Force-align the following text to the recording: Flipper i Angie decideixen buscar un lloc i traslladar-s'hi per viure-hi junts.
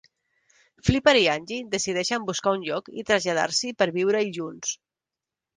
Flipper 0.87 1.13
i 1.23 1.27
Angie 1.33 1.67
decideixen 1.75 2.25
buscar 2.31 2.53
un 2.61 2.65
lloc 2.71 2.91
i 3.03 3.05
traslladar-s'hi 3.11 3.73
per 3.83 3.91
viure-hi 3.99 4.37
junts. 4.39 4.77